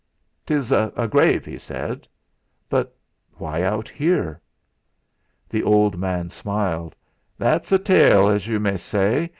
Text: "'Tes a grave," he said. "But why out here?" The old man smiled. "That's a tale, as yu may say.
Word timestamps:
"'Tes 0.47 0.71
a 0.71 1.07
grave," 1.11 1.45
he 1.45 1.59
said. 1.59 2.07
"But 2.71 2.97
why 3.35 3.61
out 3.61 3.87
here?" 3.87 4.41
The 5.47 5.61
old 5.61 5.95
man 5.95 6.31
smiled. 6.31 6.95
"That's 7.37 7.71
a 7.71 7.77
tale, 7.77 8.27
as 8.27 8.47
yu 8.47 8.59
may 8.59 8.77
say. 8.77 9.29